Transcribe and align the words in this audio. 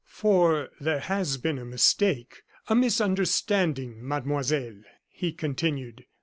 "For 0.07 0.69
there 0.79 1.01
has 1.01 1.37
been 1.37 1.59
a 1.59 1.63
mistake 1.63 2.41
a 2.67 2.73
misunderstanding, 2.73 3.99
Mademoiselle," 4.03 4.81
he 5.07 5.31
continued. 5.31 6.05